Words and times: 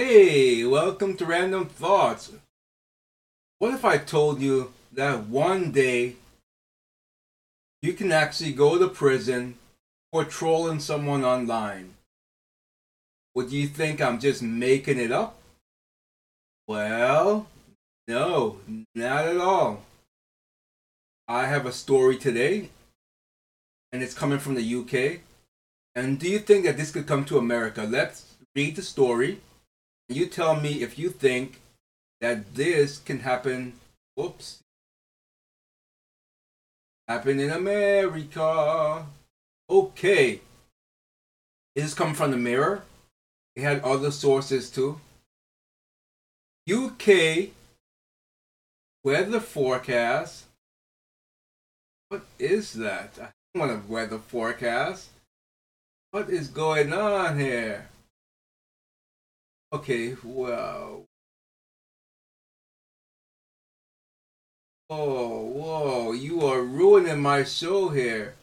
welcome 0.00 1.14
to 1.14 1.26
Random 1.26 1.66
Thoughts. 1.66 2.32
What 3.58 3.74
if 3.74 3.84
I 3.84 3.98
told 3.98 4.40
you 4.40 4.72
that 4.92 5.26
one 5.26 5.72
day 5.72 6.16
you 7.82 7.92
can 7.92 8.10
actually 8.10 8.52
go 8.52 8.78
to 8.78 8.88
prison 8.88 9.56
for 10.10 10.24
trolling 10.24 10.80
someone 10.80 11.22
online? 11.22 11.96
Would 13.34 13.52
you 13.52 13.66
think 13.66 14.00
I'm 14.00 14.18
just 14.18 14.42
making 14.42 14.98
it 14.98 15.12
up? 15.12 15.36
Well, 16.66 17.46
no, 18.08 18.56
not 18.94 19.26
at 19.26 19.36
all. 19.36 19.82
I 21.28 21.44
have 21.44 21.66
a 21.66 21.72
story 21.72 22.16
today, 22.16 22.70
and 23.92 24.02
it's 24.02 24.14
coming 24.14 24.38
from 24.38 24.54
the 24.54 24.74
UK. 24.74 25.20
And 25.94 26.18
do 26.18 26.26
you 26.26 26.38
think 26.38 26.64
that 26.64 26.78
this 26.78 26.90
could 26.90 27.06
come 27.06 27.26
to 27.26 27.36
America? 27.36 27.82
Let's 27.82 28.36
read 28.56 28.76
the 28.76 28.82
story. 28.82 29.40
You 30.10 30.26
tell 30.26 30.60
me 30.60 30.82
if 30.82 30.98
you 30.98 31.08
think 31.08 31.60
that 32.20 32.54
this 32.54 32.98
can 32.98 33.20
happen. 33.20 33.74
Whoops. 34.14 34.58
Happen 37.08 37.40
in 37.40 37.50
America. 37.50 39.06
Okay. 39.70 40.40
Is 41.74 41.84
this 41.84 41.94
coming 41.94 42.14
from 42.14 42.32
the 42.32 42.36
Mirror. 42.36 42.82
It 43.56 43.62
had 43.62 43.82
other 43.82 44.10
sources 44.10 44.68
too. 44.68 45.00
UK 46.68 47.50
weather 49.02 49.40
forecast 49.40 50.44
what 52.10 52.22
is 52.40 52.72
that? 52.72 53.12
I 53.22 53.58
want 53.58 53.70
a 53.70 53.80
weather 53.86 54.18
forecast. 54.18 55.10
What 56.10 56.28
is 56.28 56.48
going 56.48 56.92
on 56.92 57.38
here? 57.38 57.89
Okay, 59.72 60.16
well. 60.24 61.04
Oh, 64.88 65.44
whoa, 65.46 66.12
you 66.12 66.44
are 66.44 66.62
ruining 66.62 67.20
my 67.20 67.44
show 67.44 67.88
here. 67.88 68.34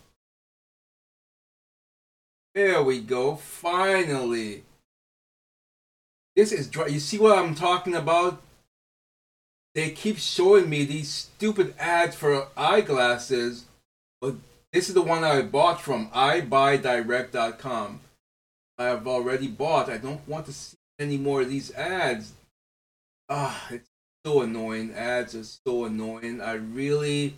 There 2.56 2.82
we 2.82 3.02
go, 3.02 3.36
finally. 3.36 4.64
This 6.36 6.52
is 6.52 6.68
dry. 6.68 6.88
You 6.88 7.00
see 7.00 7.18
what 7.18 7.38
I'm 7.38 7.56
talking 7.56 7.96
about? 7.96 8.42
they 9.78 9.92
keep 9.92 10.18
showing 10.18 10.68
me 10.68 10.86
these 10.86 11.08
stupid 11.08 11.76
ads 11.78 12.16
for 12.16 12.48
eyeglasses, 12.58 13.66
but 14.20 14.34
this 14.74 14.90
is 14.90 14.96
the 14.96 15.04
one 15.04 15.24
I 15.24 15.44
bought 15.44 15.80
from 15.80 16.10
EyeBuyDirect.com. 16.10 18.02
I 18.80 18.84
have 18.86 19.08
already 19.08 19.48
bought. 19.48 19.88
I 19.88 20.00
don't 20.00 20.28
want 20.28 20.48
to 20.48 20.52
see 20.52 20.77
any 21.00 21.18
more 21.18 21.42
of 21.42 21.50
these 21.50 21.74
ads. 21.74 22.34
Ah, 23.30 23.68
it's 23.70 23.90
so 24.26 24.42
annoying. 24.42 24.94
Ads 24.94 25.36
are 25.36 25.44
so 25.44 25.86
annoying. 25.86 26.42
I 26.42 26.54
really, 26.54 27.36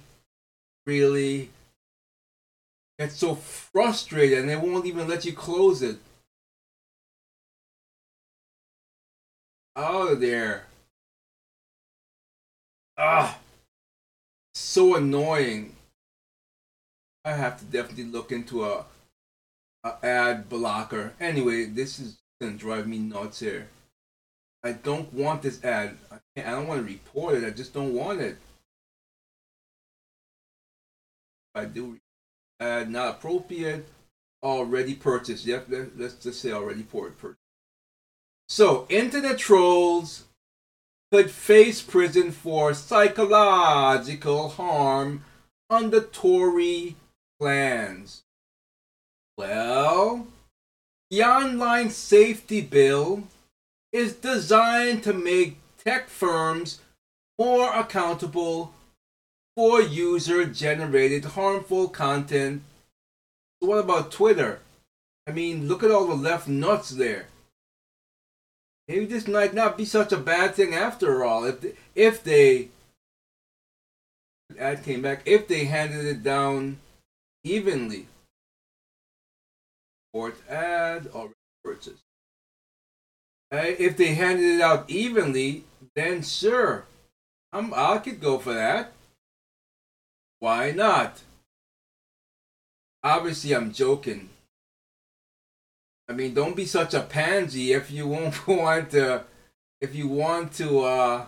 really 0.85 1.49
get 2.97 3.11
so 3.11 3.35
frustrated 3.35 4.39
and 4.39 4.49
they 4.49 4.55
won't 4.55 4.85
even 4.85 5.07
let 5.07 5.25
you 5.25 5.33
close 5.33 5.81
it. 5.81 5.97
Out 9.75 10.11
of 10.11 10.21
there. 10.21 10.65
Ah, 12.97 13.39
so 14.53 14.95
annoying. 14.95 15.75
I 17.23 17.31
have 17.31 17.59
to 17.59 17.65
definitely 17.65 18.05
look 18.05 18.31
into 18.31 18.65
a, 18.65 18.86
a 19.83 19.98
ad 20.03 20.49
blocker. 20.49 21.14
Anyway, 21.19 21.65
this 21.65 21.99
is 21.99 22.17
gonna 22.39 22.54
drive 22.54 22.88
me 22.88 23.00
nuts 23.00 23.39
here. 23.39 23.67
I 24.64 24.73
don't 24.73 25.11
want 25.14 25.42
this 25.42 25.64
ad. 25.64 25.98
I, 26.11 26.17
I 26.38 26.52
don't 26.52 26.67
want 26.67 26.86
to 26.86 26.92
report 26.92 27.36
it. 27.36 27.45
I 27.45 27.50
just 27.50 27.73
don't 27.73 27.94
want 27.94 28.22
it. 28.22 28.38
I 31.55 31.66
do 31.66 31.98
ad 32.60 32.89
not 32.89 33.16
appropriate. 33.16 33.88
Already 34.42 34.95
purchased. 34.95 35.45
Yep, 35.45 35.67
let's 35.98 36.16
just 36.16 36.42
say 36.42 36.52
already 36.52 36.83
purchased. 36.83 37.36
So, 38.48 38.88
internet 38.89 39.38
trolls 39.38 40.23
could 41.11 41.30
face 41.30 41.82
prison 41.82 42.32
for 42.32 42.73
psychological 42.73 44.49
harm 44.49 45.23
under 45.70 46.02
Tory 46.02 46.95
plans. 47.39 48.23
Well, 49.38 50.28
the 51.09 51.23
online 51.23 51.89
safety 51.89 52.61
bill 52.61 53.23
is 53.92 54.14
designed 54.14 55.03
to 55.03 55.14
make 55.14 55.58
tech 55.83 56.08
firms 56.08 56.80
more 57.39 57.73
accountable 57.73 58.73
for 59.55 59.81
user 59.81 60.45
generated 60.45 61.25
harmful 61.25 61.87
content. 61.87 62.61
So 63.61 63.69
what 63.69 63.80
about 63.80 64.11
Twitter? 64.11 64.59
I 65.27 65.31
mean, 65.31 65.67
look 65.67 65.83
at 65.83 65.92
all 65.92 66.08
the 66.08 66.15
left 66.15 66.48
nuts 66.48 66.89
there. 66.92 67.27
Maybe 68.87 69.05
this 69.05 69.27
might 69.27 69.53
not 69.53 69.77
be 69.77 69.86
such 69.86 70.11
a 70.11 70.17
bad 70.17 70.55
thing 70.55 70.73
after 70.73 71.23
all. 71.23 71.45
If 71.45 71.61
they, 71.61 71.73
if 71.95 72.23
they 72.23 72.69
ad 74.58 74.83
came 74.83 75.02
back, 75.02 75.21
if 75.25 75.48
they 75.48 75.65
handed 75.65 76.05
it 76.05 76.23
down 76.23 76.80
evenly. 77.43 78.08
Ad 80.14 81.08
already 81.14 81.33
purchased. 81.64 82.03
Uh, 83.52 83.64
if 83.80 83.97
they 83.97 84.14
handed 84.14 84.55
it 84.55 84.61
out 84.61 84.89
evenly, 84.89 85.64
then 85.95 86.21
sure, 86.21 86.86
I'm 87.52 87.73
I 87.73 87.97
could 87.97 88.21
go 88.21 88.37
for 88.37 88.53
that. 88.53 88.92
Why 90.39 90.71
not? 90.71 91.21
Obviously, 93.03 93.53
I'm 93.53 93.71
joking. 93.71 94.30
I 96.08 96.14
mean, 96.14 96.33
don't 96.33 96.55
be 96.55 96.65
such 96.65 96.93
a 96.93 97.02
pansy 97.02 97.73
if 97.73 97.92
you 97.92 98.08
won't 98.08 98.48
want 98.48 98.92
to, 98.92 99.23
if 99.81 99.95
you 99.95 100.08
want 100.08 100.53
to, 100.53 100.80
uh, 100.81 101.25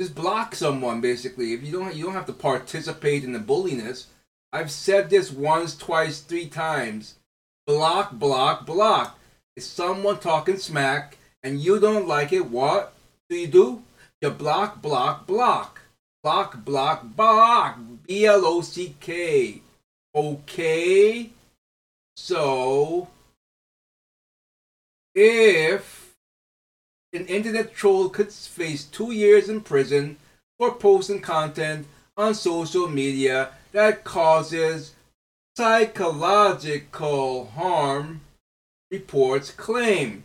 just 0.00 0.14
block 0.14 0.54
someone. 0.54 1.00
Basically, 1.00 1.52
if 1.52 1.62
you 1.62 1.72
don't, 1.72 1.94
you 1.94 2.04
don't 2.04 2.14
have 2.14 2.26
to 2.26 2.32
participate 2.32 3.24
in 3.24 3.32
the 3.32 3.38
bulliness. 3.38 4.06
I've 4.52 4.70
said 4.70 5.10
this 5.10 5.30
once, 5.30 5.76
twice, 5.76 6.20
three 6.20 6.48
times. 6.48 7.16
Block, 7.66 8.12
block, 8.12 8.64
block. 8.64 9.18
If 9.56 9.64
someone 9.64 10.18
talking 10.18 10.56
smack 10.56 11.18
and 11.42 11.60
you 11.60 11.78
don't 11.78 12.08
like 12.08 12.32
it, 12.32 12.46
what 12.46 12.94
do 13.28 13.36
you 13.36 13.46
do? 13.46 13.82
You 14.22 14.30
block, 14.30 14.80
block, 14.80 15.26
block. 15.26 15.80
Block, 16.22 16.64
block, 16.64 17.14
block. 17.14 17.78
B 18.06 18.24
L 18.24 18.46
O 18.46 18.60
C 18.62 18.94
K. 19.00 19.60
Okay? 20.14 21.30
So, 22.16 23.08
if 25.14 26.14
an 27.12 27.26
internet 27.26 27.74
troll 27.74 28.08
could 28.08 28.32
face 28.32 28.84
two 28.84 29.12
years 29.12 29.48
in 29.48 29.60
prison 29.60 30.16
for 30.58 30.74
posting 30.74 31.20
content 31.20 31.86
on 32.18 32.34
social 32.34 32.88
media 32.88 33.50
that 33.72 34.04
causes 34.04 34.94
psychological 35.56 37.46
harm, 37.46 38.20
reports 38.90 39.50
claim. 39.52 40.24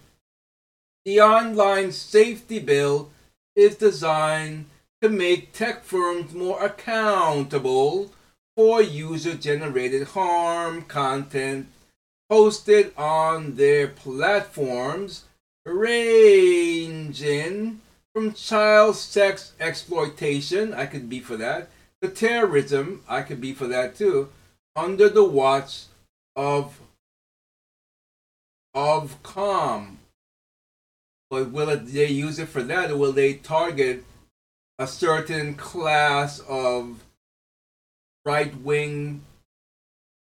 The 1.05 1.21
online 1.21 1.91
safety 1.91 2.59
bill 2.59 3.11
is 3.55 3.75
designed 3.75 4.65
to 5.01 5.09
make 5.09 5.53
tech 5.53 5.83
firms 5.83 6.33
more 6.33 6.63
accountable 6.63 8.11
for 8.55 8.81
user 8.81 9.35
generated 9.35 10.07
harm 10.09 10.83
content 10.83 11.67
posted 12.29 12.93
on 12.97 13.55
their 13.55 13.87
platforms, 13.87 15.25
ranging 15.65 17.11
from 18.13 18.33
child 18.33 18.95
sex 18.95 19.53
exploitation, 19.59 20.73
I 20.73 20.85
could 20.85 21.09
be 21.09 21.19
for 21.19 21.35
that, 21.37 21.69
to 22.03 22.09
terrorism, 22.09 23.01
I 23.07 23.21
could 23.21 23.39
be 23.39 23.53
for 23.53 23.67
that 23.67 23.95
too, 23.95 24.29
under 24.75 25.07
the 25.07 25.23
watch 25.23 25.85
of 26.35 26.79
Ofcom. 28.75 29.95
But 31.29 31.51
will 31.51 31.69
it, 31.69 31.87
they 31.87 32.07
use 32.07 32.39
it 32.39 32.49
for 32.49 32.61
that, 32.63 32.91
or 32.91 32.97
will 32.97 33.13
they 33.13 33.35
target 33.35 34.03
a 34.77 34.85
certain 34.85 35.55
class 35.55 36.39
of 36.41 37.03
right 38.25 38.55
wing 38.61 39.23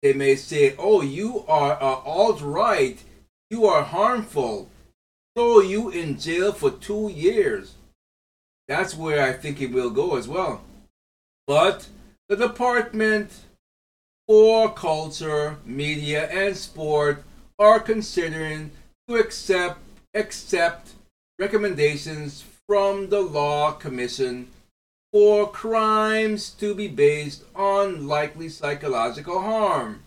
they 0.02 0.14
may 0.14 0.36
say, 0.36 0.76
"Oh, 0.78 1.02
you 1.02 1.46
are 1.48 1.74
uh, 1.74 2.02
alt 2.06 2.42
right. 2.42 2.98
You 3.52 3.66
are 3.66 3.84
harmful. 3.84 4.70
Throw 5.36 5.60
you 5.60 5.90
in 5.90 6.20
jail 6.20 6.54
for 6.54 6.72
two 6.72 7.10
years." 7.10 7.76
That's 8.68 8.96
where 8.96 9.24
I 9.24 9.34
think 9.34 9.62
it 9.62 9.72
will 9.72 9.92
go 9.92 10.16
as 10.16 10.28
well. 10.28 10.62
But 11.52 11.90
the 12.30 12.38
Department 12.38 13.30
for 14.26 14.74
Culture, 14.74 15.58
Media, 15.66 16.30
and 16.30 16.56
Sport 16.56 17.26
are 17.60 17.82
considering 17.82 18.72
to 19.10 19.16
accept 19.18 19.82
accept 20.14 20.94
recommendations 21.38 22.46
from 22.70 23.10
the 23.10 23.20
Law 23.20 23.74
Commission 23.74 24.48
for 25.12 25.52
crimes 25.52 26.52
to 26.52 26.74
be 26.74 26.88
based 26.88 27.44
on 27.54 28.08
likely 28.08 28.48
psychological 28.48 29.42
harm. 29.42 30.04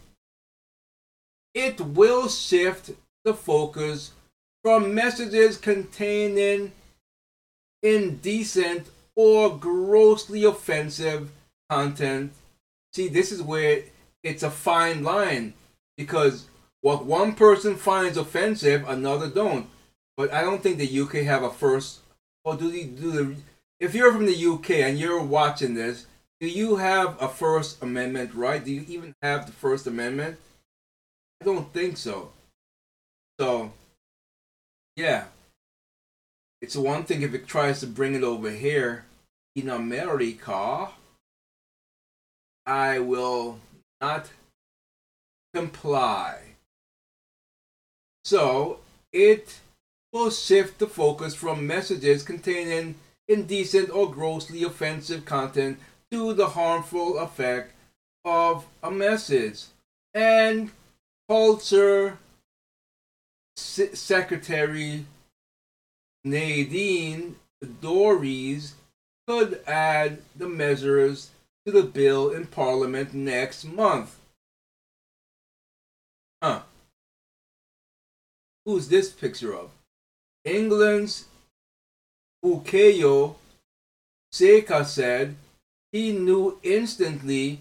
It 1.53 1.79
will 1.79 2.31
shift 2.31 2.93
the 3.23 3.35
focus 3.35 4.13
from 4.63 4.95
messages 4.95 5.59
containing 5.59 6.73
indecent 7.83 8.89
or 9.17 9.57
grossly 9.57 10.45
offensive 10.45 11.31
content. 11.71 12.33
See, 12.93 13.09
this 13.09 13.33
is 13.33 13.43
where 13.43 13.83
it's 14.23 14.43
a 14.43 14.51
fine 14.51 15.03
line 15.03 15.55
because 15.97 16.47
what 16.81 17.07
one 17.07 17.35
person 17.35 17.77
finds 17.77 18.17
offensive, 18.17 18.89
another 18.89 19.29
don't. 19.29 19.69
But 20.17 20.33
I 20.33 20.43
don't 20.43 20.63
think 20.63 20.79
the 20.79 21.01
UK 21.01 21.25
have 21.25 21.43
a 21.43 21.51
first. 21.51 22.01
Or 22.45 22.57
do 22.57 22.71
they 22.71 22.85
do 22.85 23.11
the? 23.11 23.37
If 23.81 23.95
you're 23.95 24.13
from 24.13 24.27
the 24.27 24.47
UK 24.47 24.71
and 24.71 24.99
you're 24.99 25.23
watching 25.23 25.75
this, 25.75 26.07
do 26.41 26.49
you 26.49 26.77
have 26.77 27.21
a 27.21 27.29
First 27.29 27.83
Amendment 27.83 28.35
right? 28.35 28.65
Do 28.65 28.71
you 28.71 28.85
even 28.89 29.15
have 29.23 29.47
the 29.47 29.53
First 29.53 29.87
Amendment? 29.87 30.37
I 31.41 31.45
don't 31.47 31.73
think 31.73 31.97
so. 31.97 32.33
So, 33.41 33.73
yeah, 34.97 35.25
it's 36.65 36.77
one 36.77 37.05
thing 37.05 37.21
if 37.21 37.35
it 37.35 37.47
tries 37.47 37.81
to 37.81 37.87
bring 37.87 38.15
it 38.15 38.25
over 38.25 38.51
here 38.51 39.05
in 39.55 39.69
America. 39.69 40.89
I 42.65 43.01
will 43.01 43.59
not 44.01 44.31
comply. 45.53 46.39
So 48.25 48.79
it 49.13 49.61
will 50.11 50.31
shift 50.31 50.79
the 50.79 50.87
focus 50.87 51.35
from 51.35 51.67
messages 51.67 52.23
containing 52.23 52.95
indecent 53.29 53.91
or 53.91 54.11
grossly 54.11 54.63
offensive 54.65 55.27
content 55.27 55.79
to 56.11 56.33
the 56.33 56.47
harmful 56.47 57.19
effect 57.19 57.75
of 58.25 58.65
a 58.83 58.91
message. 58.91 59.65
And 60.15 60.71
Culture 61.29 62.17
Secretary 63.55 65.05
Nadine 66.25 67.37
Dorries 67.63 68.73
could 69.27 69.61
add 69.67 70.23
the 70.37 70.49
measures 70.49 71.31
to 71.67 71.73
the 71.73 71.83
bill 71.83 72.31
in 72.31 72.47
Parliament 72.47 73.15
next 73.15 73.65
month. 73.65 74.19
Huh. 76.43 76.63
Who's 78.65 78.89
this 78.89 79.11
picture 79.11 79.55
of? 79.55 79.71
England's 80.45 81.27
Bukayo 82.45 83.37
Saka 84.33 84.85
said 84.85 85.37
he 85.93 86.13
knew 86.13 86.59
instantly 86.63 87.61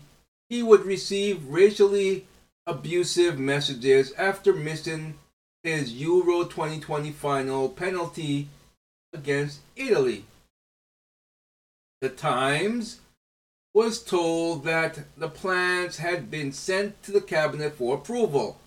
he 0.50 0.63
would 0.63 0.86
receive 0.86 1.48
racially 1.48 2.25
abusive 2.65 3.38
messages 3.39 4.12
after 4.13 4.54
missing 4.54 5.18
his 5.63 5.94
Euro 5.94 6.44
2020 6.44 7.12
final 7.12 7.69
penalty 7.69 8.50
against 9.13 9.62
Italy. 9.77 10.25
The 12.01 12.10
Times 12.10 13.00
was 13.74 14.04
told 14.04 14.65
that 14.65 15.00
the 15.18 15.30
plans 15.30 15.98
had 15.98 16.30
been 16.30 16.51
sent 16.51 17.01
to 17.04 17.12
the 17.12 17.21
cabinet 17.21 17.75
for 17.75 17.95
approval. 17.95 18.60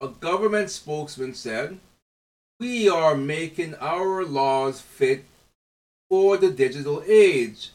A 0.00 0.08
government 0.08 0.70
spokesman 0.70 1.34
said, 1.34 1.78
We 2.60 2.88
are 2.88 3.16
making 3.16 3.74
our 3.76 4.24
laws 4.24 4.80
fit 4.80 5.24
for 6.10 6.36
the 6.36 6.50
digital 6.50 7.02
age. 7.06 7.70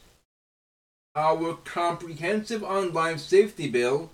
Our 1.16 1.54
comprehensive 1.64 2.62
online 2.62 3.18
safety 3.18 3.68
bill 3.68 4.10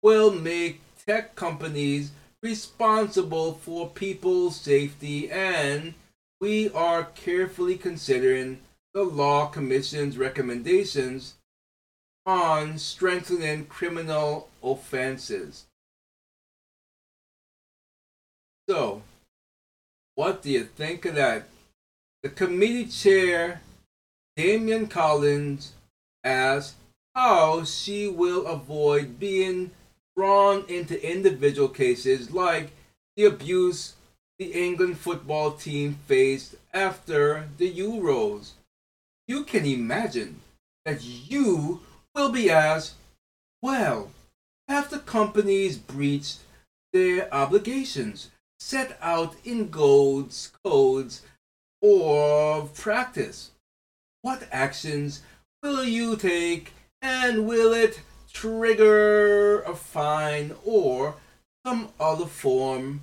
will 0.00 0.30
make 0.30 0.80
tech 1.04 1.34
companies 1.34 2.12
responsible 2.46 3.54
for 3.54 3.88
people's 3.88 4.54
safety 4.54 5.28
and 5.28 5.94
we 6.40 6.70
are 6.70 7.02
carefully 7.02 7.76
considering 7.76 8.60
the 8.94 9.02
Law 9.02 9.46
Commission's 9.46 10.16
recommendations 10.16 11.34
on 12.24 12.78
strengthening 12.78 13.66
criminal 13.66 14.48
offenses. 14.62 15.64
So, 18.68 19.02
what 20.14 20.42
do 20.42 20.50
you 20.52 20.62
think 20.62 21.04
of 21.04 21.16
that? 21.16 21.48
The 22.22 22.28
committee 22.28 22.86
chair, 22.86 23.60
Damian 24.36 24.86
Collins, 24.86 25.72
asked 26.22 26.76
how 27.12 27.64
she 27.64 28.06
will 28.06 28.46
avoid 28.46 29.18
being 29.18 29.72
drawn 30.16 30.64
into 30.68 31.08
individual 31.08 31.68
cases 31.68 32.32
like 32.32 32.70
the 33.16 33.24
abuse 33.24 33.94
the 34.38 34.52
England 34.52 34.98
football 34.98 35.52
team 35.52 35.98
faced 36.06 36.56
after 36.74 37.48
the 37.56 37.72
Euros. 37.72 38.52
You 39.26 39.44
can 39.44 39.64
imagine 39.64 40.40
that 40.84 41.02
you 41.02 41.80
will 42.14 42.30
be 42.30 42.50
asked, 42.50 42.94
well, 43.62 44.10
have 44.68 44.90
the 44.90 44.98
companies 44.98 45.78
breached 45.78 46.40
their 46.92 47.32
obligations 47.32 48.30
set 48.58 48.98
out 49.00 49.34
in 49.44 49.70
codes, 49.70 50.52
codes 50.64 51.22
or 51.80 52.66
practice? 52.74 53.50
What 54.22 54.48
actions 54.52 55.22
will 55.62 55.84
you 55.84 56.16
take 56.16 56.72
and 57.00 57.46
will 57.46 57.72
it 57.72 58.00
trigger 58.40 59.62
a 59.62 59.74
fine 59.74 60.54
or 60.64 61.14
some 61.64 61.88
other 61.98 62.26
form 62.26 63.00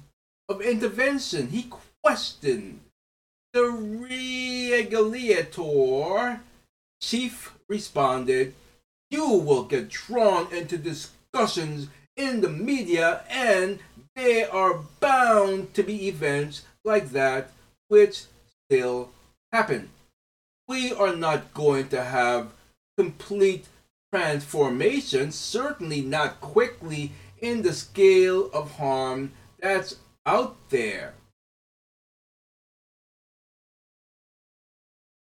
of 0.47 0.61
intervention? 0.61 1.47
He 1.47 1.71
questioned 2.03 2.81
the 3.51 3.65
regulator. 4.79 6.39
Chief 7.01 7.53
responded, 7.67 8.53
you 9.09 9.27
will 9.27 9.63
get 9.63 9.89
drawn 9.89 10.53
into 10.53 10.77
discussions 10.77 11.87
in 12.15 12.41
the 12.41 12.49
media, 12.49 13.23
and 13.29 13.79
there 14.15 14.53
are 14.53 14.81
bound 14.99 15.73
to 15.73 15.81
be 15.83 16.07
events 16.07 16.61
like 16.85 17.09
that 17.09 17.49
which 17.87 18.25
still 18.65 19.09
happen. 19.51 19.89
We 20.67 20.93
are 20.93 21.15
not 21.15 21.53
going 21.53 21.89
to 21.89 22.03
have 22.03 22.51
complete 22.97 23.65
transformation, 24.13 25.31
certainly 25.31 26.01
not 26.01 26.39
quickly 26.39 27.11
in 27.41 27.63
the 27.63 27.73
scale 27.73 28.51
of 28.53 28.77
harm 28.77 29.31
that's 29.59 29.95
out 30.23 30.55
there. 30.69 31.15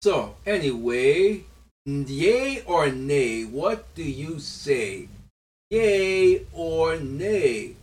So, 0.02 0.34
anyway, 0.44 1.44
Yay 1.86 2.62
or 2.66 2.90
nay? 2.90 3.44
What 3.44 3.94
do 3.94 4.02
you 4.02 4.40
say? 4.40 5.06
Yay 5.70 6.46
or 6.52 6.96
nay? 6.96 7.76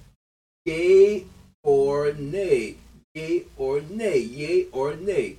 Yay 0.65 1.25
or 1.63 2.11
nay? 2.11 2.75
Yay 3.15 3.45
or 3.55 3.79
nay? 3.79 4.19
Yay 4.19 4.67
or 4.73 4.95
nay? 4.95 5.37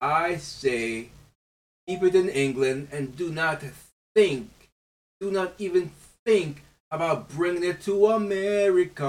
I 0.00 0.36
say 0.36 1.10
keep 1.86 2.02
it 2.02 2.14
in 2.14 2.30
England 2.30 2.88
and 2.90 3.16
do 3.16 3.30
not 3.30 3.62
think, 4.16 4.48
do 5.24 5.30
not 5.30 5.54
even 5.56 5.90
think 6.26 6.62
about 6.90 7.30
bringing 7.30 7.64
it 7.64 7.80
to 7.80 8.08
America. 8.08 9.04